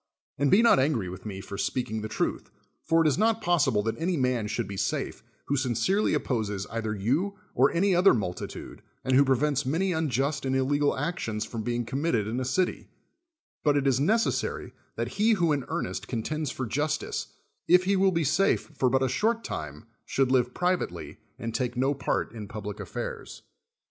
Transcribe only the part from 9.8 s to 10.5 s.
unjust